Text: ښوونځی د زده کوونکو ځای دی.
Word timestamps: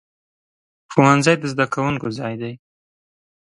ښوونځی 0.91 1.35
د 1.39 1.43
زده 1.53 1.65
کوونکو 1.73 2.07
ځای 2.17 2.33
دی. 2.41 2.53